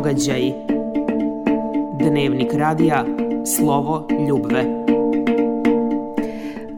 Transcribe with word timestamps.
Događaji 0.00 0.54
Dnevnik 1.98 2.52
radija 2.54 3.04
Slovo 3.56 4.08
Ljubve 4.28 4.64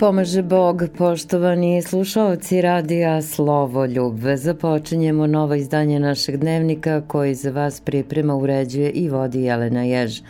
Pomaže 0.00 0.42
Bog, 0.42 0.82
poštovani 0.98 1.82
slušalci 1.82 2.60
radija 2.62 3.22
Slovo 3.22 3.86
Ljubve. 3.86 4.36
Započinjemo 4.36 5.26
novo 5.26 5.54
izdanje 5.54 6.00
našeg 6.00 6.36
dnevnika 6.36 7.02
koji 7.08 7.34
za 7.34 7.50
vas 7.50 7.80
priprema, 7.80 8.36
uređuje 8.36 8.90
i 8.90 9.08
vodi 9.08 9.42
Jelena 9.42 9.82
Jež. 9.82 10.20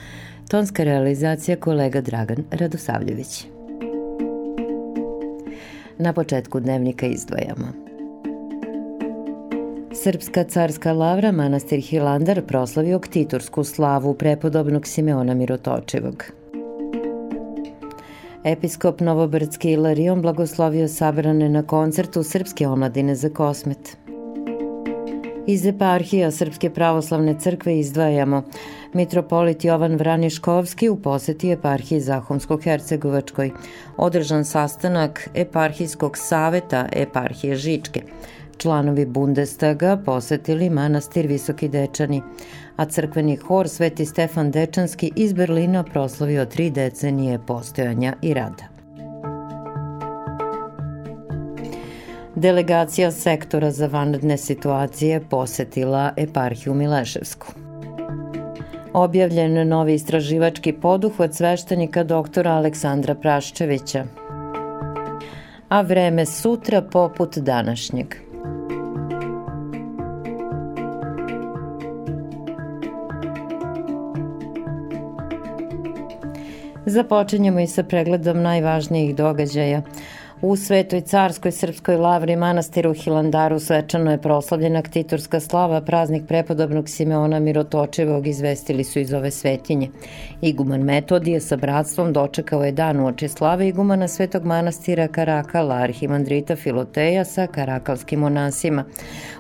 Tonska 0.49 0.85
realizacija 0.85 1.57
kolega 1.57 2.01
Dragan 2.01 2.45
Radosavljević. 2.51 3.47
Na 5.99 6.13
početku 6.13 6.61
dnevnika 6.61 7.07
izdvajamo. 7.07 7.82
Srpska 10.03 10.45
carska 10.45 10.93
lavra 10.93 11.33
manastir 11.33 11.79
Hilandar 11.79 12.41
proslavio 12.47 12.99
ktitorsku 12.99 13.65
slavu 13.65 14.15
prepodobnog 14.15 14.87
Simeona 14.87 15.35
Mirotočevog. 15.35 16.25
Episkop 18.45 19.01
Novobrdski 19.01 19.71
Ilarion 19.71 20.23
blagoslovio 20.23 20.89
sabrane 20.89 21.49
na 21.49 21.63
koncertu 21.63 22.23
Srpske 22.23 22.67
omladine 22.69 23.15
za 23.15 23.31
kosmet. 23.31 23.97
Iz 25.47 25.67
eparhija 25.67 26.31
Srpske 26.31 26.71
pravoslavne 26.71 27.39
crkve 27.41 27.79
izdvajamo 27.79 28.43
Mitropolit 28.93 29.65
Jovan 29.65 29.97
Vraniškovski 29.97 30.89
u 30.89 31.03
poseti 31.03 31.51
eparhiji 31.51 32.01
Zahomsko-Hercegovačkoj, 32.01 33.51
održan 33.97 34.45
sastanak 34.45 35.29
eparhijskog 35.35 36.19
saveta 36.19 36.89
eparhije 36.93 37.57
Žičke– 37.57 38.03
članovi 38.57 39.07
Bundestaga 39.07 39.97
posetili 40.05 40.71
manastir 40.71 41.27
Visoki 41.27 41.69
Dečani, 41.69 42.23
a 42.77 42.85
crkveni 42.85 43.37
hor 43.37 43.69
Sveti 43.69 44.07
Stefan 44.07 44.51
Dečanski 44.51 45.13
iz 45.17 45.33
Berlina 45.33 45.85
proslavio 45.85 46.45
tri 46.47 46.71
decenije 46.71 47.39
postojanja 47.47 48.15
i 48.23 48.35
rada. 48.35 48.65
Delegacija 52.35 53.11
sektora 53.11 53.71
za 53.71 53.87
vanredne 53.87 54.37
situacije 54.37 55.21
posetila 55.31 56.13
eparhiju 56.17 56.75
Mileševsku. 56.75 57.47
Objavljen 58.93 59.69
novi 59.69 59.95
istraživački 59.95 60.73
poduhvat 60.73 61.35
sveštenika 61.35 62.05
doktora 62.05 62.51
Aleksandra 62.51 63.15
Praščevića, 63.15 64.05
a 65.69 65.81
vreme 65.81 66.27
sutra 66.27 66.83
poput 66.83 67.39
današnjeg– 67.39 68.15
Započinjemo 76.93 77.61
i 77.61 77.67
sa 77.67 77.83
pregledom 77.83 78.43
najvažnijih 78.43 79.15
događaja. 79.17 79.83
U 80.45 80.57
Svetoj 80.57 81.01
carskoj 81.01 81.53
srpskoj 81.53 81.97
lavri 81.97 82.37
manastiru 82.37 82.95
Hilandaru 82.95 83.59
svečano 83.61 84.11
je 84.11 84.19
proslavljena 84.23 84.83
ktitorska 84.83 85.41
slava, 85.41 85.81
praznik 85.81 86.23
prepodobnog 86.29 86.89
Simeona 86.89 87.39
Mirotočevog 87.41 88.27
izvestili 88.27 88.85
su 88.85 88.99
iz 88.99 89.13
ove 89.13 89.31
svetinje. 89.31 89.89
Iguman 90.41 90.81
Metodije 90.81 91.41
sa 91.41 91.57
bratstvom 91.57 92.13
dočekao 92.13 92.65
je 92.65 92.73
dan 92.73 93.01
uoči 93.01 93.29
slave 93.29 93.69
igumana 93.69 94.09
svetog 94.09 94.45
manastira 94.45 95.09
Karakala, 95.09 95.75
arhimandrita 95.75 96.57
Filoteja 96.57 97.25
sa 97.25 97.47
karakalskim 97.47 98.21
monasima. 98.21 98.85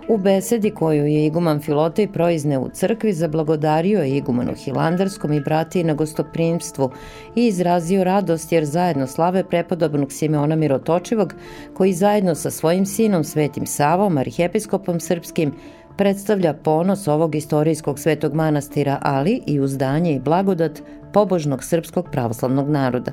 U 0.08 0.16
besedi 0.16 0.70
koju 0.70 1.06
je 1.06 1.26
iguman 1.26 1.60
Filotej 1.60 2.12
proizne 2.12 2.58
u 2.58 2.68
crkvi 2.68 3.12
zablagodario 3.12 4.00
je 4.00 4.16
igumanu 4.16 4.54
Hilandarskom 4.54 5.32
i 5.32 5.40
brati 5.40 5.84
na 5.84 5.94
gostoprimstvu 5.94 6.90
i 7.36 7.46
izrazio 7.46 8.04
radost 8.04 8.52
jer 8.52 8.64
zajedno 8.64 9.06
slave 9.06 9.44
prepodobnog 9.44 10.12
Simeona 10.12 10.56
Mirotočivog 10.92 11.34
koji 11.74 11.92
zajedno 11.92 12.34
sa 12.34 12.50
svojim 12.50 12.86
sinom 12.86 13.24
Svetim 13.24 13.66
Savom, 13.66 14.18
arhijepiskopom 14.18 15.00
srpskim, 15.00 15.52
predstavlja 15.96 16.54
ponos 16.54 17.08
ovog 17.08 17.34
istorijskog 17.34 17.98
svetog 17.98 18.34
manastira, 18.34 18.98
ali 19.02 19.42
i 19.46 19.60
uzdanje 19.60 20.14
i 20.14 20.20
blagodat 20.20 20.82
pobožnog 21.12 21.64
srpskog 21.64 22.08
pravoslavnog 22.12 22.68
naroda. 22.68 23.12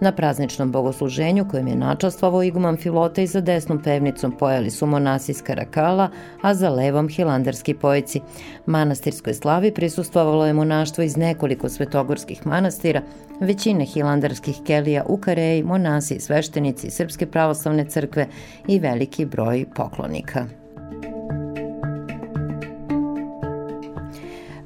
Na 0.00 0.12
prazničnom 0.12 0.72
bogosluženju 0.72 1.48
kojem 1.50 1.66
je 1.66 1.76
načastvovao 1.76 2.42
iguman 2.42 2.76
Filota 2.76 3.22
i 3.22 3.26
za 3.26 3.40
desnom 3.40 3.82
pevnicom 3.82 4.32
pojeli 4.32 4.70
su 4.70 4.86
monasi 4.86 5.32
iz 5.32 5.42
Karakala, 5.42 6.10
a 6.42 6.54
za 6.54 6.70
levom 6.70 7.08
hilandarski 7.08 7.74
pojici. 7.74 8.20
Manastirskoj 8.66 9.34
slavi 9.34 9.74
prisustvovalo 9.74 10.46
je 10.46 10.52
monaštvo 10.52 11.04
iz 11.04 11.16
nekoliko 11.16 11.68
svetogorskih 11.68 12.46
manastira, 12.46 13.02
većine 13.40 13.84
hilandarskih 13.84 14.56
kelija 14.66 15.04
u 15.08 15.16
Kareji, 15.16 15.62
monasi, 15.62 16.20
sveštenici 16.20 16.90
Srpske 16.90 17.26
pravoslavne 17.26 17.84
crkve 17.84 18.26
i 18.66 18.78
veliki 18.78 19.24
broj 19.24 19.66
poklonika. 19.74 20.65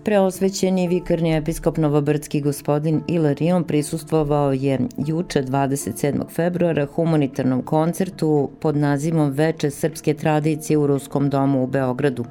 Preosvećeni 0.04 0.88
vikarni 0.88 1.36
episkop 1.36 1.76
Novobrdski 1.76 2.40
gospodin 2.40 3.02
Ilarion 3.08 3.64
prisustvovao 3.64 4.52
je 4.52 4.78
juče 4.96 5.42
27. 5.42 6.28
februara 6.30 6.86
humanitarnom 6.86 7.62
koncertu 7.62 8.50
pod 8.60 8.76
nazivom 8.76 9.30
Veče 9.30 9.70
srpske 9.70 10.14
tradicije 10.14 10.78
u 10.78 10.86
Ruskom 10.86 11.30
domu 11.30 11.62
u 11.62 11.66
Beogradu. 11.66 12.24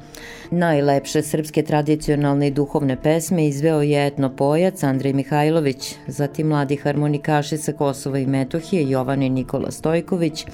Najlepše 0.51 1.21
srpske 1.21 1.63
tradicionalne 1.63 2.47
i 2.47 2.51
duhovne 2.51 3.01
pesme 3.01 3.47
izveo 3.47 3.81
je 3.81 4.07
etnopojac 4.07 4.83
Andrej 4.83 5.13
Mihajlović, 5.13 5.95
zatim 6.07 6.47
mladi 6.47 6.75
harmonikaši 6.75 7.57
sa 7.57 7.73
Kosova 7.73 8.19
i 8.19 8.27
Metohije 8.27 8.89
Jovan 8.89 9.23
i 9.23 9.29
Nikola 9.29 9.71
Stojković, 9.71 10.45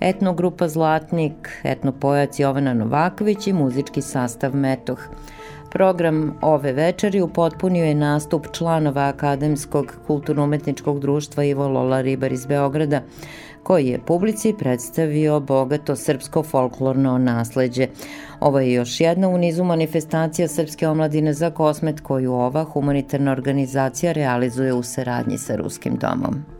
etnogrupa 0.00 0.68
Zlatnik, 0.68 1.60
etnopojac 1.64 2.38
Jovana 2.38 2.74
Novaković 2.74 3.46
i 3.46 3.52
muzički 3.52 4.02
sastav 4.02 4.56
Metoh. 4.56 5.08
Program 5.76 6.38
ove 6.42 6.72
večeri 6.72 7.20
upotpunio 7.20 7.84
je 7.84 7.94
nastup 7.94 8.46
članova 8.52 9.02
Akademskog 9.02 9.92
kulturno-umetničkog 10.06 11.00
društva 11.00 11.44
Ivo 11.44 11.68
Lola 11.68 12.00
Ribar 12.00 12.32
iz 12.32 12.46
Beograda, 12.46 13.02
koji 13.62 13.86
je 13.86 13.98
publici 14.06 14.54
predstavio 14.58 15.40
bogato 15.40 15.96
srpsko 15.96 16.42
folklorno 16.42 17.18
nasleđe. 17.18 17.88
Ovo 18.40 18.60
je 18.60 18.72
još 18.72 19.00
jedna 19.00 19.28
u 19.28 19.38
nizu 19.38 19.64
manifestacija 19.64 20.48
Srpske 20.48 20.88
omladine 20.88 21.32
za 21.32 21.50
kosmet 21.50 22.00
koju 22.00 22.32
ova 22.32 22.64
humanitarna 22.64 23.32
organizacija 23.32 24.12
realizuje 24.12 24.72
u 24.72 24.82
saradnji 24.82 25.38
sa 25.38 25.56
Ruskim 25.56 25.96
domom. 25.96 26.55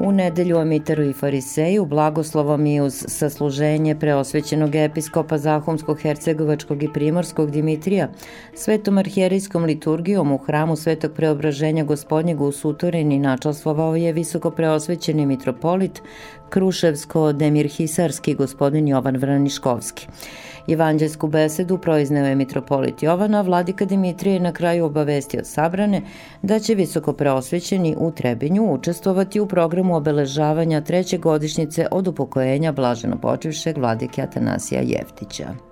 U 0.00 0.12
nedelju 0.12 0.58
o 0.58 0.64
Mitaru 0.64 1.02
i 1.02 1.12
Fariseju 1.12 1.86
blagoslovom 1.86 2.66
i 2.66 2.80
uz 2.80 3.04
sasluženje 3.08 3.94
preosvećenog 3.98 4.74
episkopa 4.74 5.38
Zahumskog, 5.38 6.00
Hercegovačkog 6.00 6.82
i 6.82 6.92
Primorskog 6.92 7.50
Dimitrija, 7.50 8.08
svetom 8.54 8.98
arhijerijskom 8.98 9.64
liturgijom 9.64 10.32
u 10.32 10.38
hramu 10.38 10.76
Svetog 10.76 11.12
preobraženja 11.12 11.84
gospodnjeg 11.84 12.40
u 12.40 12.52
Sutorini 12.52 13.18
načalstvovao 13.18 13.96
je 13.96 14.12
visoko 14.12 14.50
preosvećeni 14.50 15.26
mitropolit 15.26 16.02
Kruševsko-Demirhisarski 16.50 18.36
gospodin 18.36 18.88
Jovan 18.88 19.16
Vraniškovski. 19.16 20.06
Evanđelsku 20.68 21.28
besedu 21.28 21.78
proizneo 21.78 22.26
je 22.26 22.34
mitropolit 22.34 23.02
Jovana, 23.02 23.40
vladika 23.40 23.84
Dimitrije 23.84 24.34
je 24.34 24.40
na 24.40 24.52
kraju 24.52 24.84
obavestio 24.84 25.44
sabrane 25.44 26.02
da 26.42 26.58
će 26.58 26.74
visoko 26.74 27.12
preosvećeni 27.12 27.96
u 27.98 28.10
Trebinju 28.10 28.72
učestvovati 28.72 29.40
u 29.40 29.46
programu 29.46 29.96
obeležavanja 29.96 30.80
treće 30.80 31.18
godišnjice 31.18 31.86
od 31.90 32.08
upokojenja 32.08 32.72
blaženo 32.72 33.20
počivšeg 33.20 33.78
vladike 33.78 34.22
Atanasija 34.22 34.80
Jeftića. 34.80 35.67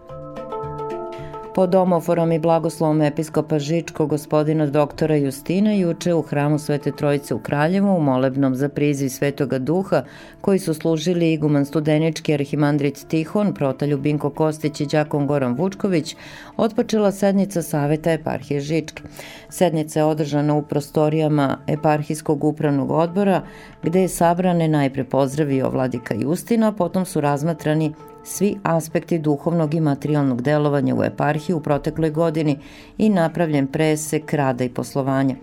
Pod 1.57 1.75
omoforom 1.75 2.33
i 2.33 2.39
blagoslovom 2.39 3.03
episkopa 3.03 3.59
Žičko 3.59 4.07
gospodina 4.07 4.67
doktora 4.67 5.17
Justina 5.17 5.73
juče 5.73 6.15
u 6.15 6.23
hramu 6.23 6.59
Svete 6.59 6.93
Trojice 6.93 7.35
u 7.35 7.39
Kraljevu 7.39 7.97
u 7.97 8.01
molebnom 8.01 8.55
za 8.55 8.69
priziv 8.69 9.09
Svetoga 9.09 9.59
Duha 9.59 10.03
koji 10.41 10.59
su 10.59 10.75
služili 10.75 11.33
iguman 11.33 11.65
studenički 11.65 12.35
arhimandrit 12.35 13.07
Tihon, 13.09 13.55
prota 13.55 13.87
Ljubinko 13.87 14.31
Kostić 14.31 14.81
i 14.81 14.87
Đakon 14.87 15.27
Goran 15.27 15.55
Vučković, 15.55 16.17
otpočela 16.57 17.13
sednica 17.13 17.63
Saveta 17.63 18.13
eparhije 18.13 18.61
Žičke. 18.61 19.03
Sednica 19.49 20.01
je 20.01 20.05
održana 20.05 20.55
u 20.55 20.63
prostorijama 20.63 21.59
eparhijskog 21.67 22.45
upravnog 22.45 22.91
odbora 22.91 23.43
gde 23.83 24.01
je 24.01 24.09
sabrane 24.09 24.69
najpre 24.69 25.05
pozdravio 25.05 25.71
vladika 25.71 26.15
Justina, 26.15 26.73
potom 26.73 27.05
su 27.05 27.21
razmatrani 27.21 27.93
svi 28.27 28.57
aspekti 28.63 29.19
duhovnog 29.19 29.75
i 29.75 29.81
materijalnog 29.81 30.43
delovanja 30.43 30.95
u 30.95 31.05
eparhiji 31.05 31.57
u 31.57 31.61
protekloj 31.61 32.11
godini 32.11 32.59
i 32.99 33.09
napravljen 33.09 33.67
presek 33.67 34.33
rada 34.33 34.65
i 34.65 34.69
poslovanja. 34.69 35.37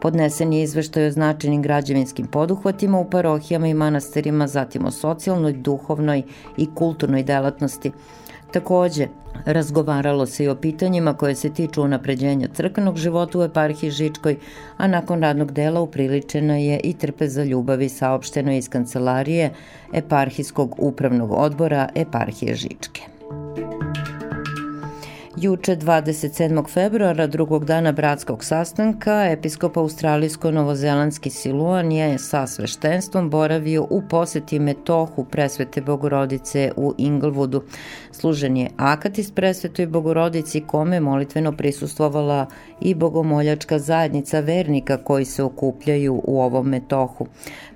Podnesen 0.00 0.52
je 0.52 0.62
izveštaj 0.62 1.06
o 1.06 1.10
značajnim 1.10 1.62
građevinskim 1.62 2.26
poduhvatima 2.26 2.98
u 2.98 3.10
parohijama 3.10 3.68
i 3.68 3.74
manastirima, 3.74 4.46
zatim 4.46 4.86
o 4.86 4.90
socijalnoj, 4.90 5.52
duhovnoj 5.52 6.22
i 6.56 6.68
kulturnoj 6.74 7.22
delatnosti. 7.22 7.92
Takođe, 8.52 9.06
razgovaralo 9.46 10.26
se 10.26 10.44
i 10.44 10.48
o 10.48 10.54
pitanjima 10.54 11.14
koje 11.14 11.34
se 11.34 11.50
tiču 11.50 11.82
unapređenja 11.82 12.48
crkvenog 12.54 12.96
života 12.96 13.38
u 13.38 13.42
eparhiji 13.42 13.90
Žičkoj, 13.90 14.36
a 14.76 14.86
nakon 14.86 15.22
radnog 15.22 15.52
dela 15.52 15.80
upriličena 15.80 16.56
je 16.56 16.80
i 16.84 16.94
trpeza 16.94 17.44
ljubavi 17.44 17.88
saopšteno 17.88 18.52
iz 18.52 18.68
kancelarije 18.68 19.50
eparhijskog 19.92 20.74
upravnog 20.78 21.32
odbora 21.32 21.88
eparhije 21.94 22.54
Žičke. 22.54 23.02
Juče 25.42 25.76
27. 25.76 26.68
februara, 26.68 27.26
drugog 27.26 27.64
dana 27.64 27.92
bratskog 27.92 28.44
sastanka, 28.44 29.24
episkop 29.30 29.76
australijsko-novozelandski 29.76 31.30
Siluan 31.30 31.92
je 31.92 32.18
sa 32.18 32.46
sveštenstvom 32.46 33.30
boravio 33.30 33.86
u 33.90 34.02
poseti 34.10 34.58
Metohu 34.58 35.24
presvete 35.24 35.80
Bogorodice 35.80 36.72
u 36.76 36.94
Inglewoodu. 36.98 37.60
Služen 38.12 38.56
je 38.56 38.70
Akatis 38.76 39.30
presvetoj 39.30 39.86
Bogorodici 39.86 40.60
kome 40.60 41.00
molitveno 41.00 41.52
prisustvovala 41.52 42.46
i 42.80 42.94
bogomoljačka 42.94 43.78
zajednica 43.78 44.40
vernika 44.40 44.96
koji 44.96 45.24
se 45.24 45.42
okupljaju 45.42 46.22
u 46.24 46.40
ovom 46.40 46.68
Metohu. 46.68 47.26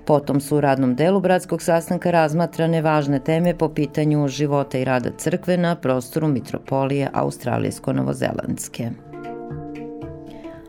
Potom 0.05 0.41
su 0.41 0.57
u 0.57 0.61
radnom 0.61 0.95
delu 0.95 1.19
bratskog 1.19 1.61
sastanka 1.61 2.11
razmatrane 2.11 2.81
važne 2.81 3.19
teme 3.19 3.57
po 3.57 3.69
pitanju 3.69 4.27
života 4.27 4.77
i 4.77 4.85
rada 4.85 5.09
crkve 5.17 5.57
na 5.57 5.75
prostoru 5.75 6.27
mitropolije 6.27 7.09
Australijsko-Novozelandske. 7.55 8.89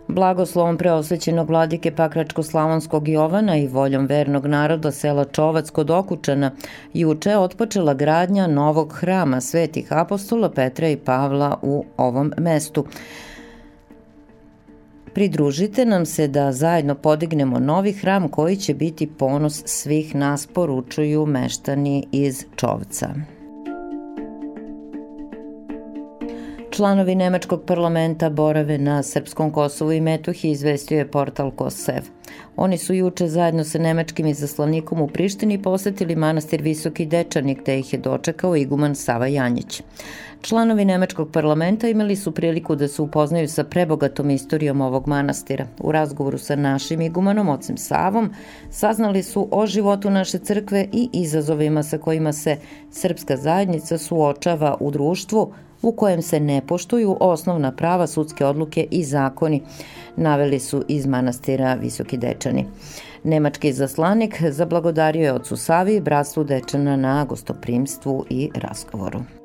Blagoslovom 0.09 0.79
preosvećenog 0.79 1.49
vladike 1.49 1.91
Pakračko-Slavonskog 1.91 3.09
Jovana 3.09 3.57
i 3.57 3.67
voljom 3.67 4.07
vernog 4.07 4.47
naroda 4.47 4.93
sela 4.93 5.25
Čovac 5.25 5.71
kod 5.71 5.91
Okučana, 5.91 6.51
juče 6.95 7.31
je 7.31 7.39
otpočela 7.39 7.95
gradnja 7.95 8.47
novog 8.47 8.93
hrama 8.93 9.41
svetih 9.41 9.93
apostola 9.93 10.51
Petra 10.51 10.89
i 10.89 10.97
Pavla 10.97 11.59
u 11.63 11.85
ovom 11.97 12.33
mestu. 12.39 12.87
Pridružite 15.15 15.85
nam 15.85 16.07
se 16.07 16.29
da 16.29 16.53
zajedno 16.53 16.95
podignemo 16.95 17.59
novi 17.59 17.93
hram 17.93 18.29
koji 18.29 18.57
će 18.57 18.75
biti 18.75 19.07
ponos 19.07 19.63
svih 19.67 20.15
nas, 20.15 20.47
poručuju 20.47 21.27
meštani 21.27 22.07
iz 22.13 22.45
Čovca. 22.57 23.36
Članovi 26.77 27.15
Nemačkog 27.15 27.63
parlamenta 27.67 28.31
borave 28.31 28.79
na 28.79 29.03
Srpskom 29.03 29.51
Kosovu 29.53 29.93
i 29.93 30.01
Metohiji 30.01 30.51
izvestio 30.51 30.99
je 30.99 31.11
portal 31.11 31.51
Kosev. 31.51 32.03
Oni 32.57 32.79
su 32.79 32.95
juče 32.95 33.29
zajedno 33.29 33.65
sa 33.65 33.79
nemačkim 33.79 34.27
izaslanikom 34.27 35.01
u 35.01 35.09
Prištini 35.09 35.63
posetili 35.63 36.17
manastir 36.17 36.63
Visoki 36.63 37.07
Dečani 37.07 37.55
gde 37.55 37.79
ih 37.79 37.93
je 37.93 37.99
dočekao 37.99 38.57
iguman 38.57 38.95
Sava 38.95 39.27
Janjić. 39.27 39.83
Članovi 40.43 40.85
Nemačkog 40.85 41.33
parlamenta 41.33 41.89
imali 41.89 42.17
su 42.17 42.33
priliku 42.33 42.77
da 42.77 42.89
se 42.89 43.03
upoznaju 43.03 43.49
sa 43.49 43.65
prebogatom 43.65 44.31
istorijom 44.31 44.81
ovog 44.81 45.09
manastira. 45.09 45.67
U 45.81 45.93
razgovoru 45.93 46.39
sa 46.39 46.57
našim 46.57 47.01
igumanom, 47.01 47.49
ocem 47.49 47.77
Savom, 47.77 48.31
saznali 48.71 49.23
su 49.23 49.49
o 49.51 49.67
životu 49.67 50.11
naše 50.11 50.39
crkve 50.39 50.89
i 50.93 51.09
izazovima 51.13 51.83
sa 51.83 51.99
kojima 51.99 52.33
se 52.33 52.57
srpska 52.91 53.37
zajednica 53.37 53.99
suočava 53.99 54.77
u 54.81 54.91
društvu, 54.91 55.53
u 55.83 55.93
kojem 55.93 56.23
se 56.23 56.41
ne 56.41 56.61
poštuju 56.67 57.17
osnovna 57.21 57.73
prava 57.73 58.07
sudske 58.07 58.47
odluke 58.47 58.87
i 58.91 59.05
zakoni, 59.05 59.63
naveli 60.17 60.61
su 60.61 60.85
iz 60.89 61.07
manastira 61.07 61.75
Visoki 61.75 62.17
Dečani. 62.17 62.67
Nemački 63.25 63.73
zaslanik 63.73 64.43
zablagodario 64.51 65.25
je 65.25 65.33
ocu 65.33 65.57
Savi 65.57 66.01
bratstvu 66.01 66.45
Dečana 66.45 66.97
na 66.97 67.25
gostoprimstvu 67.25 68.25
i 68.31 68.51
razgovoru 68.55 69.36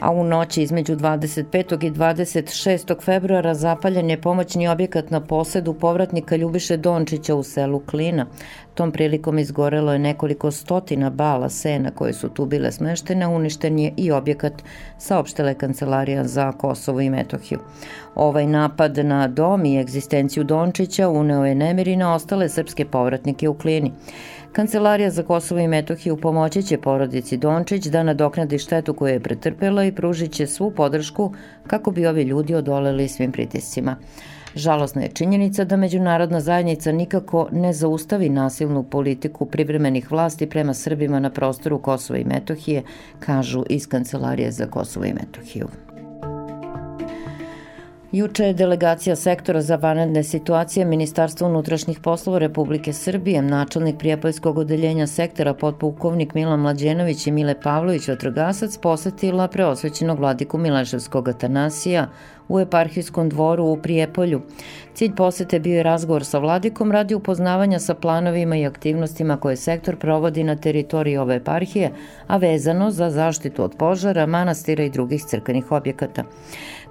a 0.00 0.10
u 0.10 0.24
noći 0.24 0.62
između 0.62 0.96
25. 0.96 1.86
i 1.86 1.90
26. 1.90 3.02
februara 3.04 3.54
zapaljen 3.54 4.10
je 4.10 4.20
pomoćni 4.20 4.68
objekat 4.68 5.10
na 5.10 5.20
posedu 5.20 5.74
povratnika 5.74 6.36
Ljubiše 6.36 6.76
Dončića 6.76 7.34
u 7.34 7.42
selu 7.42 7.80
Klina. 7.80 8.26
Tom 8.74 8.92
prilikom 8.92 9.38
izgorelo 9.38 9.92
je 9.92 9.98
nekoliko 9.98 10.50
stotina 10.50 11.10
bala 11.10 11.48
sena 11.48 11.90
koje 11.90 12.12
su 12.12 12.28
tu 12.28 12.46
bile 12.46 12.72
smeštene, 12.72 13.26
uništen 13.26 13.78
je 13.78 13.92
i 13.96 14.10
objekat 14.10 14.52
saopštele 14.98 15.54
Kancelarija 15.54 16.24
za 16.24 16.52
Kosovo 16.52 17.00
i 17.00 17.10
Metohiju. 17.10 17.58
Ovaj 18.14 18.46
napad 18.46 18.98
na 18.98 19.28
dom 19.28 19.64
i 19.64 19.80
egzistenciju 19.80 20.44
Dončića 20.44 21.08
uneo 21.08 21.44
je 21.44 21.54
nemiri 21.54 21.96
na 21.96 22.14
ostale 22.14 22.48
srpske 22.48 22.84
povratnike 22.84 23.48
u 23.48 23.54
Klini. 23.54 23.92
Kancelarija 24.52 25.10
za 25.10 25.22
Kosovo 25.22 25.60
i 25.60 25.68
Metohiju 25.68 26.16
pomoći 26.16 26.62
će 26.62 26.78
porodici 26.78 27.36
Dončić 27.36 27.86
da 27.86 28.02
nadoknadi 28.02 28.58
štetu 28.58 28.94
koju 28.94 29.12
je 29.12 29.20
pretrpela 29.20 29.84
i 29.84 29.92
pružit 29.92 30.32
će 30.32 30.46
svu 30.46 30.70
podršku 30.70 31.32
kako 31.66 31.90
bi 31.90 32.06
ovi 32.06 32.22
ljudi 32.22 32.54
odoleli 32.54 33.08
svim 33.08 33.32
pritiscima. 33.32 33.96
Žalosna 34.54 35.02
je 35.02 35.08
činjenica 35.08 35.64
da 35.64 35.76
međunarodna 35.76 36.40
zajednica 36.40 36.92
nikako 36.92 37.48
ne 37.52 37.72
zaustavi 37.72 38.28
nasilnu 38.28 38.82
politiku 38.82 39.46
privremenih 39.46 40.12
vlasti 40.12 40.46
prema 40.46 40.74
Srbima 40.74 41.20
na 41.20 41.30
prostoru 41.30 41.78
Kosova 41.78 42.18
i 42.18 42.24
Metohije, 42.24 42.82
kažu 43.20 43.64
iz 43.68 43.88
Kancelarije 43.88 44.52
za 44.52 44.66
Kosovo 44.66 45.06
i 45.06 45.14
Metohiju. 45.14 45.68
Juče 48.12 48.44
je 48.44 48.52
delegacija 48.54 49.16
sektora 49.16 49.60
za 49.62 49.76
vanredne 49.76 50.22
situacije 50.24 50.84
Ministarstva 50.86 51.48
unutrašnjih 51.48 52.00
poslova 52.00 52.38
Republike 52.38 52.92
Srbije, 52.92 53.42
načelnik 53.42 53.98
Prijepoljskog 53.98 54.58
odeljenja 54.58 55.06
sektora 55.06 55.54
podpukovnik 55.54 56.34
Milan 56.34 56.60
Mlađenović 56.60 57.26
i 57.26 57.30
Mile 57.30 57.60
Pavlović 57.60 58.08
Vatrogasac 58.08 58.78
posetila 58.78 59.48
preosvećenog 59.48 60.18
vladiku 60.18 60.58
Mileševskog 60.58 61.28
Atanasija 61.28 62.08
u 62.48 62.60
eparhijskom 62.60 63.28
dvoru 63.28 63.64
u 63.64 63.76
Prijepolju. 63.76 64.40
Cilj 64.94 65.14
posete 65.14 65.60
bio 65.60 65.76
je 65.76 65.82
razgovor 65.82 66.24
sa 66.24 66.38
vladikom 66.38 66.92
radi 66.92 67.14
upoznavanja 67.14 67.78
sa 67.78 67.94
planovima 67.94 68.56
i 68.56 68.66
aktivnostima 68.66 69.36
koje 69.36 69.56
sektor 69.56 69.96
provodi 69.96 70.44
na 70.44 70.56
teritoriji 70.56 71.16
ove 71.16 71.36
eparhije, 71.36 71.90
a 72.26 72.36
vezano 72.36 72.90
za 72.90 73.10
zaštitu 73.10 73.64
od 73.64 73.74
požara, 73.78 74.26
manastira 74.26 74.84
i 74.84 74.90
drugih 74.90 75.24
crkvenih 75.24 75.72
objekata. 75.72 76.24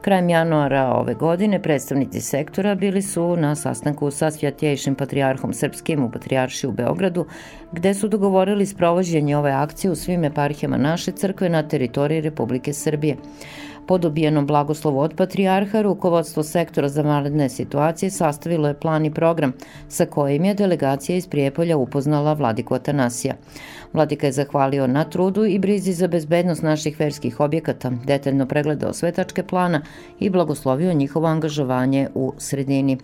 Krajem 0.01 0.29
januara 0.29 0.93
ove 0.93 1.13
godine 1.13 1.61
predstavnici 1.61 2.21
sektora 2.21 2.75
bili 2.75 3.01
su 3.01 3.35
na 3.35 3.55
sastanku 3.55 4.11
sa 4.11 4.31
Svjatjejšim 4.31 4.95
patrijarhom 4.95 5.53
Srpskim 5.53 6.03
u 6.03 6.11
Patrijarši 6.11 6.67
u 6.67 6.71
Beogradu, 6.71 7.25
gde 7.71 7.93
su 7.93 8.07
dogovorili 8.07 8.65
sprovođenje 8.65 9.37
ove 9.37 9.51
akcije 9.51 9.91
u 9.91 9.95
svim 9.95 10.23
eparhijama 10.23 10.77
naše 10.77 11.11
crkve 11.11 11.49
na 11.49 11.67
teritoriji 11.67 12.21
Republike 12.21 12.73
Srbije. 12.73 13.15
Po 13.87 13.97
dobijenom 13.97 14.47
blagoslovu 14.47 14.99
od 14.99 15.13
Patrijarha, 15.15 15.81
rukovodstvo 15.81 16.43
sektora 16.43 16.89
za 16.89 17.01
vanredne 17.01 17.49
situacije 17.49 18.11
sastavilo 18.11 18.67
je 18.67 18.79
plan 18.79 19.05
i 19.05 19.13
program 19.13 19.53
sa 19.87 20.05
kojim 20.05 20.45
je 20.45 20.53
delegacija 20.53 21.15
iz 21.15 21.27
Prijepolja 21.27 21.77
upoznala 21.77 22.33
vladiku 22.33 22.73
Atanasija. 22.73 23.35
Vladika 23.93 24.25
je 24.25 24.31
zahvalio 24.31 24.87
na 24.87 25.03
trudu 25.03 25.45
i 25.45 25.59
brizi 25.59 25.93
za 25.93 26.07
bezbednost 26.07 26.61
naših 26.61 26.99
verskih 26.99 27.39
objekata, 27.39 27.91
detaljno 28.05 28.45
pregledao 28.45 28.93
sve 28.93 29.11
tačke 29.11 29.43
plana 29.43 29.81
i 30.19 30.29
blagoslovio 30.29 30.93
njihovo 30.93 31.27
angažovanje 31.27 32.09
u 32.15 32.33
sredini 32.37 32.97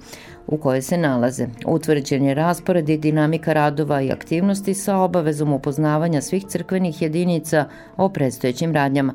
u 0.47 0.57
kojoj 0.57 0.81
se 0.81 0.97
nalaze. 0.97 1.47
Utvrđen 1.65 2.25
je 2.25 2.33
raspored 2.33 2.89
i 2.89 2.97
dinamika 2.97 3.53
radova 3.53 4.01
i 4.01 4.11
aktivnosti 4.11 4.73
sa 4.73 4.97
obavezom 4.97 5.53
upoznavanja 5.53 6.21
svih 6.21 6.45
crkvenih 6.47 7.01
jedinica 7.01 7.65
o 7.97 8.09
predstojećim 8.09 8.73
radnjama. 8.73 9.13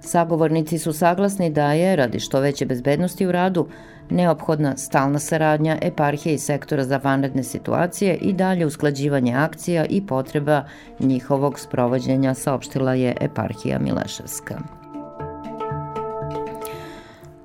Sagovornici 0.00 0.78
su 0.78 0.92
saglasni 0.92 1.50
da 1.50 1.72
je, 1.72 1.96
radi 1.96 2.20
što 2.20 2.40
veće 2.40 2.66
bezbednosti 2.66 3.26
u 3.26 3.32
radu, 3.32 3.68
neophodna 4.10 4.76
stalna 4.76 5.18
saradnja 5.18 5.78
eparhije 5.82 6.34
i 6.34 6.38
sektora 6.38 6.84
za 6.84 7.00
vanredne 7.04 7.42
situacije 7.42 8.14
i 8.14 8.32
dalje 8.32 8.66
usklađivanje 8.66 9.34
akcija 9.34 9.84
i 9.84 10.06
potreba 10.06 10.64
njihovog 11.00 11.58
sprovođenja, 11.58 12.34
saopštila 12.34 12.94
je 12.94 13.16
eparhija 13.20 13.78
Mileševska. 13.78 14.79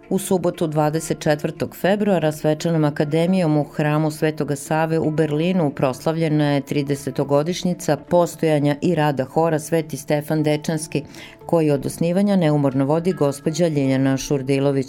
U 0.10 0.20
subotu 0.20 0.68
24. 0.68 1.74
februara 1.82 2.32
svečanom 2.32 2.84
akademijom 2.84 3.58
u 3.58 3.64
hramu 3.64 4.12
Svetoga 4.12 4.56
Save 4.56 5.00
u 5.00 5.12
Berlinu 5.12 5.72
proslavljena 5.76 6.52
je 6.52 6.62
30. 6.62 7.98
postojanja 8.10 8.76
i 8.82 8.96
rada 8.96 9.24
hora 9.24 9.60
Sveti 9.60 9.98
Stefan 9.98 10.44
Dečanski, 10.44 11.04
koji 11.46 11.72
od 11.72 11.86
osnivanja 11.86 12.36
neumorno 12.36 12.86
vodi 12.86 13.14
gospođa 13.14 13.68
Ljeljana 13.68 14.18
Šurdilović. 14.18 14.88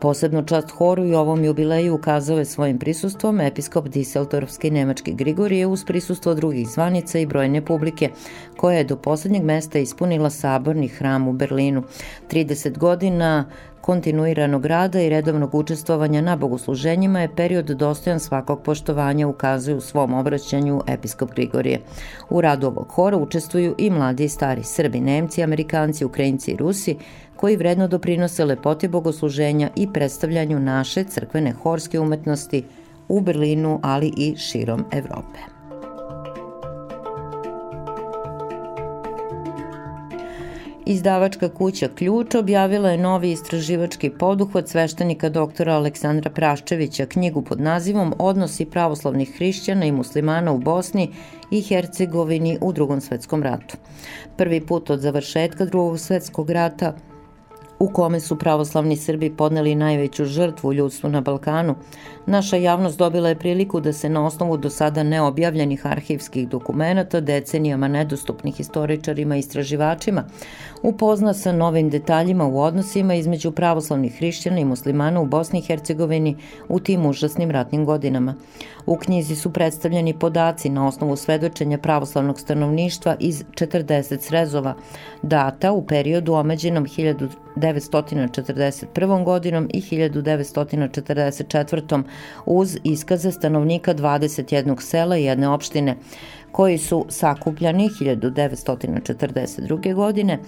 Posebnu 0.00 0.46
čast 0.46 0.70
horu 0.70 1.04
i 1.04 1.14
ovom 1.14 1.44
jubileju 1.44 1.94
ukazao 1.94 2.38
je 2.38 2.44
svojim 2.44 2.78
prisustvom 2.78 3.40
episkop 3.40 3.88
Diseltorfski 3.88 4.70
nemački 4.70 5.12
Grigorije 5.12 5.66
uz 5.66 5.84
prisustvo 5.84 6.34
drugih 6.34 6.68
zvanica 6.68 7.18
i 7.18 7.26
brojne 7.26 7.64
publike, 7.64 8.10
koja 8.56 8.78
je 8.78 8.84
do 8.84 8.96
poslednjeg 8.96 9.42
mesta 9.42 9.78
ispunila 9.78 10.30
saborni 10.30 10.88
hram 10.88 11.28
u 11.28 11.32
Berlinu. 11.32 11.82
30 12.30 12.78
godina 12.78 13.44
kontinuiranog 13.80 14.66
rada 14.66 15.00
i 15.00 15.08
redovnog 15.08 15.54
učestvovanja 15.54 16.20
na 16.20 16.36
bogosluženjima 16.36 17.20
je 17.20 17.34
period 17.36 17.66
dostojan 17.66 18.20
svakog 18.20 18.62
poštovanja, 18.62 19.28
ukazuje 19.28 19.76
u 19.76 19.80
svom 19.80 20.14
obraćanju 20.14 20.82
episkop 20.86 21.30
Grigorije. 21.30 21.80
U 22.30 22.40
radu 22.40 22.66
ovog 22.66 22.88
hora 22.88 23.16
učestvuju 23.16 23.74
i 23.78 23.90
mladi 23.90 24.24
i 24.24 24.28
stari 24.28 24.62
Srbi, 24.62 25.00
Nemci, 25.00 25.42
Amerikanci, 25.42 26.04
Ukrajinci 26.04 26.50
i 26.50 26.56
Rusi, 26.56 26.96
koji 27.36 27.56
vredno 27.56 27.88
doprinose 27.88 28.44
lepoti 28.44 28.88
bogosluženja 28.88 29.70
i 29.76 29.92
predstavljanju 29.92 30.60
naše 30.60 31.04
crkvene 31.04 31.52
horske 31.52 32.00
umetnosti 32.00 32.64
u 33.08 33.20
Berlinu, 33.20 33.80
ali 33.82 34.12
i 34.16 34.36
širom 34.36 34.84
Evrope. 34.92 35.59
Izdavačka 40.90 41.48
kuća 41.48 41.88
Ključ 41.94 42.34
objavila 42.34 42.90
je 42.90 42.98
novi 42.98 43.30
istraživački 43.32 44.10
poduhvat 44.10 44.68
sveštenika 44.68 45.28
doktora 45.28 45.74
Aleksandra 45.74 46.30
Praščevića, 46.30 47.06
knjigu 47.06 47.42
pod 47.42 47.60
nazivom 47.60 48.14
Odnosi 48.18 48.64
pravoslavnih 48.64 49.34
hrišćana 49.36 49.86
i 49.86 49.92
muslimana 49.92 50.52
u 50.52 50.58
Bosni 50.58 51.10
i 51.50 51.62
Hercegovini 51.62 52.58
u 52.60 52.72
drugom 52.72 53.00
svetskom 53.00 53.42
ratu. 53.42 53.76
Prvi 54.36 54.60
put 54.66 54.90
od 54.90 55.00
završetka 55.00 55.64
drugog 55.64 55.98
svetskog 55.98 56.50
rata 56.50 56.94
u 57.78 57.88
kome 57.88 58.20
su 58.20 58.38
pravoslavni 58.38 58.96
Srbi 58.96 59.30
podneli 59.36 59.74
najveću 59.74 60.24
žrtvu 60.24 60.72
ljudstvu 60.72 61.10
na 61.10 61.20
Balkanu, 61.20 61.74
naša 62.30 62.56
javnost 62.56 62.98
dobila 62.98 63.28
je 63.28 63.38
priliku 63.38 63.80
da 63.80 63.92
se 63.92 64.08
na 64.08 64.26
osnovu 64.26 64.56
do 64.56 64.70
sada 64.70 65.02
neobjavljenih 65.02 65.86
arhivskih 65.86 66.48
dokumenta, 66.48 67.20
decenijama 67.20 67.88
nedostupnih 67.88 68.60
istoričarima 68.60 69.36
i 69.36 69.38
istraživačima, 69.38 70.24
upozna 70.82 71.34
sa 71.34 71.52
novim 71.52 71.90
detaljima 71.90 72.46
u 72.46 72.60
odnosima 72.60 73.14
između 73.14 73.52
pravoslavnih 73.52 74.18
hrišćana 74.18 74.60
i 74.60 74.64
muslimana 74.64 75.20
u 75.20 75.26
Bosni 75.26 75.58
i 75.58 75.62
Hercegovini 75.62 76.36
u 76.68 76.80
tim 76.80 77.06
užasnim 77.06 77.50
ratnim 77.50 77.84
godinama. 77.84 78.34
U 78.86 78.96
knjizi 78.96 79.36
su 79.36 79.52
predstavljeni 79.52 80.18
podaci 80.18 80.68
na 80.68 80.86
osnovu 80.86 81.16
svedočenja 81.16 81.78
pravoslavnog 81.78 82.40
stanovništva 82.40 83.16
iz 83.20 83.44
40 83.44 84.20
srezova, 84.20 84.74
data 85.22 85.72
u 85.72 85.86
periodu 85.86 86.32
omeđenom 86.32 86.86
1941. 86.86 89.24
godinom 89.24 89.68
i 89.72 89.80
1944. 89.80 92.02
uz 92.46 92.76
iskaze 92.84 93.32
stanovnika 93.32 93.94
21 93.94 94.80
sela 94.80 95.18
i 95.18 95.24
jedne 95.24 95.48
opštine, 95.48 95.96
koji 96.52 96.78
su 96.78 97.06
sakupljani 97.08 97.90
1942. 98.00 99.94
godine, 99.94 100.38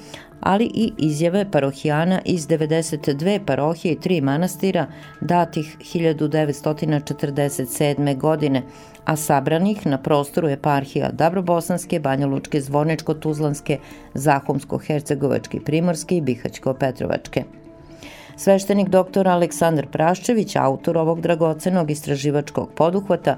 ali 0.40 0.64
i 0.64 0.92
izjave 0.98 1.50
parohijana 1.50 2.20
iz 2.24 2.48
92 2.48 3.40
parohije 3.46 3.92
i 3.92 4.00
tri 4.00 4.20
manastira 4.20 4.86
datih 5.20 5.76
1947. 5.80 8.18
godine, 8.18 8.62
a 9.04 9.16
sabranih 9.16 9.86
na 9.86 9.98
prostoru 9.98 10.48
eparhija 10.48 11.10
Dabrobosanske, 11.12 12.00
Banjalučke, 12.00 12.60
Zvorničko-Tuzlanske, 12.60 13.78
Zahumsko-Hercegovačke, 14.14 15.60
Primorske 15.64 16.16
i 16.16 16.22
Bihać-Petrovačke. 16.22 17.61
Sveštenik 18.36 18.88
dr. 18.88 19.28
Aleksandar 19.28 19.86
Praščević, 19.86 20.56
autor 20.56 20.98
ovog 20.98 21.20
dragocenog 21.20 21.90
istraživačkog 21.90 22.70
poduhvata, 22.76 23.36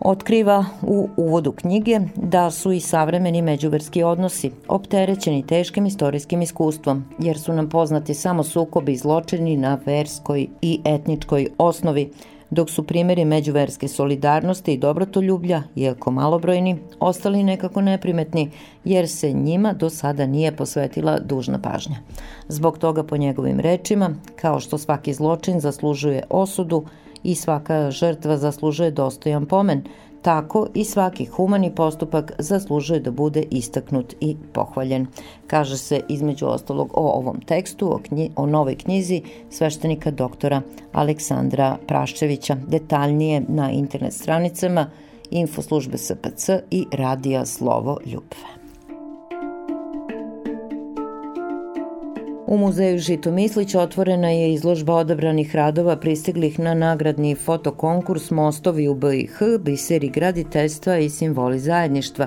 otkriva 0.00 0.64
u 0.82 1.08
uvodu 1.16 1.52
knjige 1.52 2.00
da 2.16 2.50
su 2.50 2.72
i 2.72 2.80
savremeni 2.80 3.42
međuverski 3.42 4.02
odnosi 4.02 4.50
opterećeni 4.68 5.46
teškim 5.46 5.86
istorijskim 5.86 6.42
iskustvom, 6.42 7.04
jer 7.18 7.38
su 7.38 7.52
nam 7.52 7.68
poznati 7.68 8.14
samo 8.14 8.42
sukobi 8.42 8.92
i 8.92 8.96
zločini 8.96 9.56
na 9.56 9.78
verskoj 9.86 10.46
i 10.62 10.80
etničkoj 10.84 11.48
osnovi, 11.58 12.10
dok 12.50 12.70
su 12.70 12.82
primjeri 12.82 13.24
međuverske 13.24 13.88
solidarnosti 13.88 14.72
i 14.72 14.78
dobrotoljublja, 14.78 15.62
iako 15.76 16.10
malobrojni, 16.10 16.76
ostali 17.00 17.42
nekako 17.42 17.80
neprimetni, 17.80 18.50
jer 18.84 19.08
se 19.08 19.32
njima 19.32 19.72
do 19.72 19.90
sada 19.90 20.26
nije 20.26 20.56
posvetila 20.56 21.18
dužna 21.18 21.58
pažnja. 21.62 21.96
Zbog 22.48 22.78
toga, 22.78 23.02
po 23.02 23.16
njegovim 23.16 23.60
rečima, 23.60 24.10
kao 24.40 24.60
što 24.60 24.78
svaki 24.78 25.12
zločin 25.12 25.60
zaslužuje 25.60 26.22
osudu, 26.30 26.84
i 27.26 27.34
svaka 27.34 27.90
žrtva 27.90 28.36
zaslužuje 28.36 28.90
dostojan 28.90 29.46
pomen, 29.46 29.82
tako 30.26 30.66
i 30.74 30.84
svaki 30.84 31.24
humani 31.24 31.74
postupak 31.74 32.32
zaslužuje 32.38 33.00
da 33.00 33.10
bude 33.10 33.44
istaknut 33.50 34.14
i 34.20 34.36
pohvaljen. 34.52 35.06
Kaže 35.46 35.78
se 35.78 36.00
između 36.08 36.46
ostalog 36.46 36.90
o 36.94 37.10
ovom 37.10 37.40
tekstu, 37.40 37.94
o, 37.94 37.98
knji, 37.98 38.30
o 38.36 38.46
novoj 38.46 38.74
knjizi 38.74 39.22
sveštenika 39.50 40.10
doktora 40.10 40.62
Aleksandra 40.92 41.76
Praščevića, 41.86 42.56
detaljnije 42.68 43.42
na 43.48 43.70
internet 43.70 44.12
stranicama 44.12 44.90
infoslužbe 45.30 45.98
SPC 45.98 46.48
i 46.70 46.86
radija 46.92 47.46
Slovo 47.46 47.98
Ljubve. 48.06 48.55
U 52.48 52.56
muzeju 52.56 52.98
Žito 52.98 53.30
Mislić 53.30 53.74
otvorena 53.74 54.30
je 54.30 54.52
izložba 54.52 54.94
odabranih 54.94 55.54
radova 55.56 55.96
pristiglih 55.96 56.58
na 56.58 56.74
nagradni 56.74 57.34
fotokonkurs 57.34 58.30
Mostovi 58.30 58.88
u 58.88 58.94
BiH, 58.94 59.38
biseri 59.60 60.08
graditeljstva 60.08 60.98
i 60.98 61.10
simboli 61.10 61.58
zajedništva. 61.58 62.26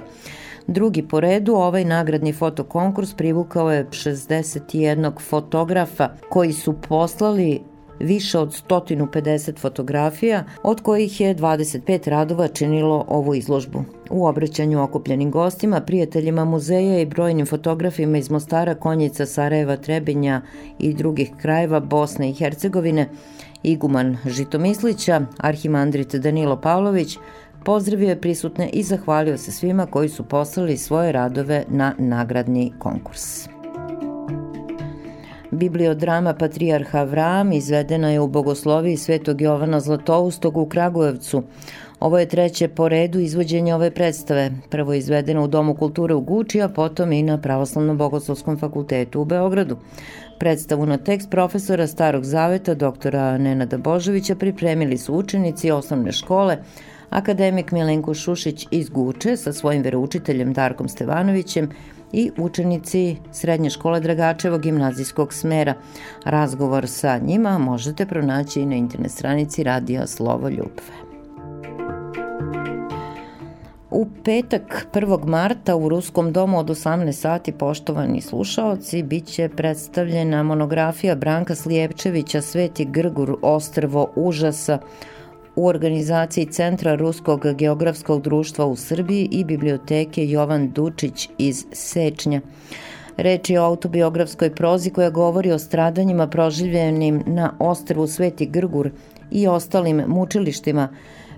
Drugi 0.67 1.01
po 1.07 1.19
redu, 1.19 1.53
ovaj 1.53 1.85
nagradni 1.85 2.33
fotokonkurs 2.33 3.13
privukao 3.13 3.71
je 3.71 3.85
61 3.85 5.11
fotografa 5.19 6.09
koji 6.29 6.53
su 6.53 6.75
poslali 6.89 7.61
više 7.99 8.39
od 8.39 8.63
150 8.69 9.59
fotografija, 9.59 10.43
od 10.63 10.81
kojih 10.81 11.21
je 11.21 11.35
25 11.35 12.09
radova 12.09 12.47
činilo 12.47 13.05
ovu 13.07 13.35
izložbu. 13.35 13.83
U 14.09 14.27
obraćanju 14.27 14.83
okupljenim 14.83 15.31
gostima, 15.31 15.81
prijateljima 15.81 16.45
muzeja 16.45 16.99
i 16.99 17.05
brojnim 17.05 17.45
fotografima 17.45 18.17
iz 18.17 18.29
Mostara, 18.29 18.75
Konjica, 18.75 19.25
Sarajeva, 19.25 19.77
Trebinja 19.77 20.41
i 20.79 20.93
drugih 20.93 21.31
krajeva 21.41 21.79
Bosne 21.79 22.29
i 22.29 22.33
Hercegovine, 22.33 23.09
Iguman 23.63 24.17
Žitomislića, 24.25 25.21
arhimandrit 25.37 26.15
Danilo 26.15 26.61
Pavlović, 26.61 27.17
pozdravio 27.65 28.09
je 28.09 28.21
prisutne 28.21 28.69
i 28.69 28.83
zahvalio 28.83 29.37
se 29.37 29.51
svima 29.51 29.85
koji 29.85 30.09
su 30.09 30.23
poslali 30.23 30.77
svoje 30.77 31.11
radove 31.11 31.63
na 31.67 31.93
nagradni 31.97 32.73
konkurs. 32.79 33.58
Bibliodrama 35.51 36.33
Patrijarha 36.33 36.99
Avram 36.99 37.51
izvedena 37.51 38.09
je 38.09 38.19
u 38.19 38.27
bogosloviji 38.27 38.97
Svetog 38.97 39.41
Jovana 39.41 39.79
Zlatoustog 39.79 40.57
u 40.57 40.65
Kragujevcu. 40.65 41.43
Ovo 41.99 42.19
je 42.19 42.25
treće 42.25 42.67
po 42.67 42.89
redu 42.89 43.19
izvođenje 43.19 43.75
ove 43.75 43.91
predstave. 43.91 44.51
Prvo 44.69 44.93
je 44.93 44.99
izvedena 44.99 45.43
u 45.43 45.47
Domu 45.47 45.75
kulture 45.75 46.13
u 46.13 46.21
Guči, 46.21 46.61
a 46.61 46.69
potom 46.69 47.11
i 47.11 47.23
na 47.23 47.37
Pravoslavnom 47.41 47.97
bogoslovskom 47.97 48.57
fakultetu 48.57 49.21
u 49.21 49.25
Beogradu. 49.25 49.77
Predstavu 50.39 50.85
na 50.85 50.97
tekst 50.97 51.29
profesora 51.29 51.87
Starog 51.87 52.23
Zaveta, 52.23 52.73
doktora 52.73 53.37
Nenada 53.37 53.77
Božovića, 53.77 54.35
pripremili 54.35 54.97
su 54.97 55.15
učenici 55.15 55.71
osnovne 55.71 56.11
škole, 56.11 56.57
akademik 57.09 57.71
Milenko 57.71 58.13
Šušić 58.13 58.67
iz 58.71 58.89
Guče 58.89 59.37
sa 59.37 59.53
svojim 59.53 59.81
veroučiteljem 59.81 60.53
Darkom 60.53 60.89
Stevanovićem 60.89 61.69
i 62.13 62.31
učenici 62.37 63.17
Srednje 63.31 63.69
škole 63.69 63.99
Dragačevog 63.99 64.61
gimnazijskog 64.61 65.33
smera. 65.33 65.73
Razgovor 66.25 66.87
sa 66.87 67.17
njima 67.17 67.57
možete 67.57 68.05
pronaći 68.05 68.65
na 68.65 68.75
internet 68.75 69.11
stranici 69.11 69.63
Radija 69.63 70.07
Slovo 70.07 70.49
Ljubve. 70.49 71.09
U 73.91 74.07
petak 74.23 74.87
1. 74.93 75.25
marta 75.25 75.75
u 75.75 75.89
Ruskom 75.89 76.33
domu 76.33 76.59
od 76.59 76.69
18 76.69 77.11
sati, 77.11 77.51
poštovani 77.51 78.21
slušaoci, 78.21 79.03
bit 79.03 79.25
će 79.25 79.49
predstavljena 79.49 80.43
monografija 80.43 81.15
Branka 81.15 81.55
Slijepčevića 81.55 82.41
Sveti 82.41 82.85
Grgur 82.85 83.37
Ostrvo 83.41 84.09
užasa 84.15 84.79
u 85.59 85.67
organizaciji 85.67 86.45
Centra 86.45 86.95
Ruskog 86.95 87.45
geografskog 87.53 88.21
društva 88.21 88.65
u 88.65 88.75
Srbiji 88.75 89.27
i 89.31 89.43
biblioteke 89.43 90.29
Jovan 90.29 90.71
Dučić 90.71 91.29
iz 91.37 91.65
Sečnja. 91.71 92.41
Reč 93.17 93.49
je 93.49 93.61
o 93.61 93.65
autobiografskoj 93.65 94.55
prozi 94.55 94.89
koja 94.89 95.09
govori 95.09 95.51
o 95.51 95.59
stradanjima 95.59 96.27
proživljenim 96.27 97.23
na 97.25 97.53
ostrvu 97.59 98.07
Sveti 98.07 98.45
Grgur 98.45 98.91
i 99.31 99.47
ostalim 99.47 100.03
mučilištima, 100.07 100.87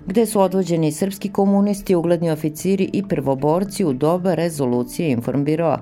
gde 0.06 0.26
su 0.26 0.40
odvođeni 0.40 0.92
srpski 0.92 1.32
komunisti, 1.32 1.94
ugledni 1.94 2.30
oficiri 2.30 2.90
i 2.92 3.02
prvoborci 3.08 3.84
u 3.84 3.92
doba 3.92 4.34
rezolucije 4.34 5.10
Informbiroa. 5.10 5.80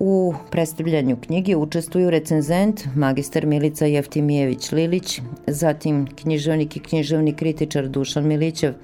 U 0.00 0.34
predstavljanju 0.50 1.16
knjige 1.16 1.56
učestvuju 1.56 2.10
recenzent, 2.10 2.86
magister 2.94 3.46
Milica 3.46 3.86
Jeftimijević-Lilić, 3.86 5.20
zatim 5.46 6.06
književnik 6.16 6.76
i 6.76 6.80
književni 6.80 7.32
kritičar 7.32 7.88
Dušan 7.88 8.26
Milićev, 8.26 8.74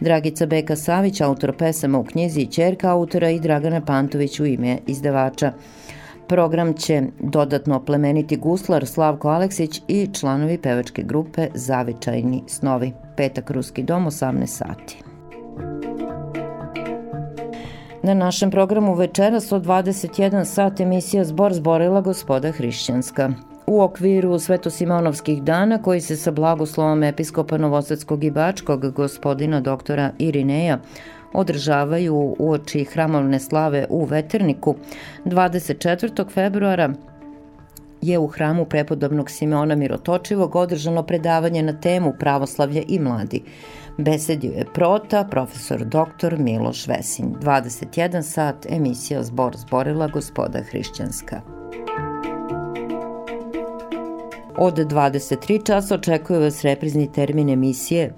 Dragica 0.00 0.46
Beka 0.46 0.76
Savić, 0.76 1.20
autor 1.20 1.56
pesama 1.56 1.98
u 1.98 2.04
knjizi 2.04 2.40
i 2.40 2.46
čerka 2.46 2.90
autora 2.90 3.30
i 3.30 3.40
Dragana 3.40 3.80
Pantović 3.80 4.40
u 4.40 4.46
ime 4.46 4.78
izdavača. 4.86 5.52
Program 6.28 6.74
će 6.74 7.02
dodatno 7.20 7.76
oplemeniti 7.76 8.36
guslar 8.36 8.86
Slavko 8.86 9.28
Aleksić 9.28 9.82
i 9.88 10.08
članovi 10.12 10.58
pevačke 10.58 11.02
grupe 11.02 11.48
Zavičajni 11.54 12.42
snovi. 12.46 12.92
Petak 13.16 13.50
Ruski 13.50 13.82
dom, 13.82 14.06
18 14.06 14.46
sati. 14.46 14.96
Na 18.02 18.14
našem 18.14 18.50
programu 18.50 18.94
večeras 18.94 19.52
od 19.52 19.64
21 19.64 20.44
sat 20.44 20.80
emisija 20.80 21.24
Zbor 21.24 21.54
zborila 21.54 22.00
gospoda 22.00 22.52
Hrišćanska. 22.52 23.30
U 23.66 23.80
okviru 23.80 24.38
Svetosimonovskih 24.38 25.42
dana 25.42 25.82
koji 25.82 26.00
se 26.00 26.16
sa 26.16 26.30
blagoslovom 26.30 27.02
episkopa 27.02 27.58
Novosadskog 27.58 28.24
i 28.24 28.30
Bačkog 28.30 28.92
gospodina 28.92 29.60
doktora 29.60 30.10
Irineja 30.18 30.78
održavaju 31.32 32.14
u 32.38 32.52
oči 32.52 32.84
hramovne 32.84 33.40
slave 33.40 33.86
u 33.88 34.04
Veterniku 34.04 34.74
24. 35.24 36.30
februara 36.30 36.92
je 38.02 38.18
u 38.18 38.26
hramu 38.26 38.64
prepodobnog 38.64 39.30
Simeona 39.30 39.74
Mirotočivog 39.74 40.56
održano 40.56 41.02
predavanje 41.02 41.62
na 41.62 41.80
temu 41.80 42.14
pravoslavlje 42.18 42.84
i 42.88 42.98
mladi. 42.98 43.42
Besedio 43.98 44.52
je 44.52 44.64
prota, 44.74 45.24
profesor 45.24 45.84
dr. 45.84 46.38
Miloš 46.38 46.86
Vesin. 46.86 47.34
21 47.40 48.22
sat, 48.22 48.66
emisija 48.70 49.22
Zbor 49.22 49.56
zborila 49.56 50.08
gospoda 50.08 50.62
Hrišćanska. 50.70 51.40
Od 54.56 54.74
23 54.74 55.66
časa 55.66 55.94
očekuje 55.94 56.40
vas 56.40 56.62
reprizni 56.62 57.12
termin 57.12 57.48
emisije 57.48 58.12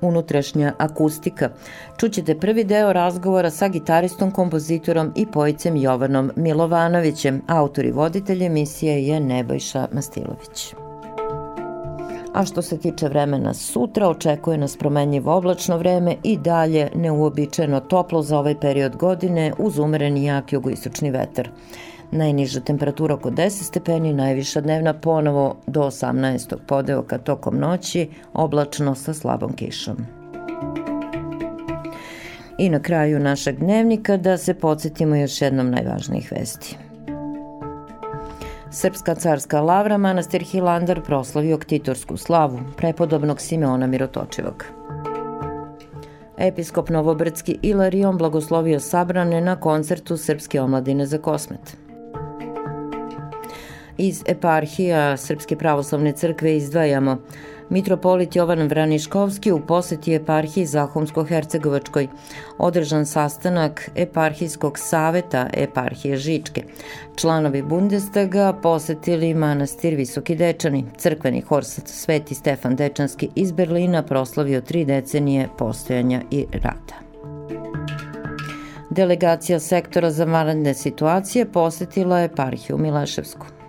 unutrašnja 0.00 0.72
akustika. 0.78 1.50
Čućete 1.96 2.38
prvi 2.38 2.64
deo 2.64 2.92
razgovora 2.92 3.50
sa 3.50 3.68
gitaristom, 3.68 4.30
kompozitorom 4.30 5.12
i 5.16 5.26
pojicem 5.26 5.76
Jovanom 5.76 6.30
Milovanovićem. 6.36 7.42
Autor 7.46 7.84
i 7.84 7.90
voditelj 7.90 8.44
emisije 8.44 9.06
je 9.06 9.20
Nebojša 9.20 9.88
Mastilović. 9.92 10.74
A 12.34 12.44
što 12.44 12.62
se 12.62 12.78
tiče 12.78 13.08
vremena 13.08 13.54
sutra, 13.54 14.08
očekuje 14.08 14.58
nas 14.58 14.76
promenjivo 14.76 15.34
oblačno 15.34 15.76
vreme 15.78 16.16
i 16.22 16.36
dalje 16.36 16.90
neuobičajeno 16.94 17.80
toplo 17.80 18.22
za 18.22 18.38
ovaj 18.38 18.60
period 18.60 18.96
godine 18.96 19.52
uz 19.58 19.78
umereni 19.78 20.24
jak 20.24 20.52
jugoistočni 20.52 21.10
vetar. 21.10 21.48
Najniža 22.12 22.60
temperatura 22.60 23.14
oko 23.14 23.30
10 23.30 23.50
stepeni, 23.50 24.12
najviša 24.12 24.60
dnevna 24.60 24.94
ponovo 24.94 25.56
do 25.66 25.80
18. 25.80 26.56
podeoka 26.66 27.18
tokom 27.18 27.58
noći, 27.58 28.08
oblačno 28.32 28.94
sa 28.94 29.14
slabom 29.14 29.52
kišom. 29.52 29.96
I 32.58 32.68
na 32.68 32.80
kraju 32.82 33.20
našeg 33.20 33.58
dnevnika 33.58 34.16
da 34.16 34.38
se 34.38 34.54
podsjetimo 34.54 35.16
još 35.16 35.42
jednom 35.42 35.70
najvažnijih 35.70 36.32
vesti. 36.32 36.76
Srpska 38.70 39.14
carska 39.14 39.60
lavra 39.60 39.98
manastir 39.98 40.42
Hilandar 40.42 41.02
proslavio 41.02 41.58
ktitorsku 41.58 42.16
slavu 42.16 42.58
prepodobnog 42.76 43.40
Simeona 43.40 43.86
Mirotočivog. 43.86 44.64
Episkop 46.38 46.88
Novobrdski 46.88 47.58
Ilarion 47.62 48.18
blagoslovio 48.18 48.80
sabrane 48.80 49.40
na 49.40 49.60
koncertu 49.60 50.16
Srpske 50.16 50.60
omladine 50.60 51.06
za 51.06 51.18
kosmet 51.18 51.76
iz 54.00 54.22
eparhija 54.26 55.16
Srpske 55.16 55.56
pravoslavne 55.56 56.12
crkve 56.12 56.56
izdvajamo 56.56 57.18
Mitropolit 57.70 58.36
Jovan 58.36 58.68
Vraniškovski 58.68 59.52
u 59.52 59.60
poseti 59.66 60.14
eparhiji 60.14 60.66
Zahomsko-Hercegovačkoj, 60.66 62.08
održan 62.58 63.06
sastanak 63.06 63.90
eparhijskog 63.94 64.78
saveta 64.78 65.46
eparhije 65.52 66.16
Žičke. 66.16 66.62
Članovi 67.16 67.62
Bundestaga 67.62 68.52
posetili 68.62 69.34
manastir 69.34 69.94
Visoki 69.94 70.34
Dečani, 70.34 70.84
crkveni 70.98 71.40
horsat 71.40 71.88
Sveti 71.88 72.34
Stefan 72.34 72.76
Dečanski 72.76 73.28
iz 73.34 73.52
Berlina 73.52 74.02
proslavio 74.02 74.60
tri 74.60 74.84
decenije 74.84 75.48
postojanja 75.58 76.22
i 76.30 76.46
rada. 76.52 76.98
Delegacija 78.90 79.60
sektora 79.60 80.10
za 80.10 80.24
vanredne 80.24 80.74
situacije 80.74 81.52
posetila 81.52 82.18
je 82.18 82.24
eparhiju 82.24 82.78
Mileševsku 82.78 83.59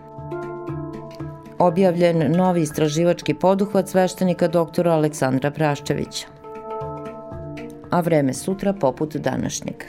objavljen 1.61 2.31
novi 2.31 2.61
istraživački 2.61 3.33
poduhvat 3.33 3.89
sveštenika 3.89 4.47
doktora 4.47 4.93
Aleksandra 4.93 5.51
Praščevića. 5.51 6.27
A 7.91 7.99
vreme 8.01 8.33
sutra 8.33 8.73
poput 8.73 9.15
današnjeg. 9.15 9.83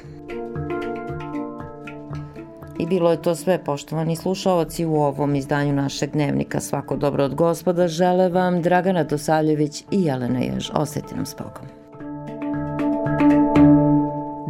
I 2.79 2.87
bilo 2.87 3.11
je 3.11 3.23
to 3.23 3.35
sve, 3.35 3.65
poštovani 3.65 4.17
slušalci, 4.17 4.85
u 4.85 4.95
ovom 4.95 5.35
izdanju 5.35 5.73
našeg 5.73 6.11
dnevnika. 6.11 6.61
Svako 6.61 6.97
dobro 6.97 7.25
od 7.25 7.35
gospoda 7.35 7.89
žele 7.89 8.29
vam 8.29 8.63
Dragana 8.63 9.05
Dosaljević 9.05 9.85
i 9.91 10.03
Jelena 10.03 10.39
Jež. 10.39 10.71
Ostajte 10.75 11.17
nam 11.17 11.27
s 11.27 11.35
Bogom. 11.39 11.67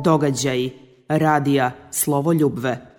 Događaj 0.04 0.70
radija 1.08 1.70
Slovo 1.90 2.32
ljubve 2.32 2.91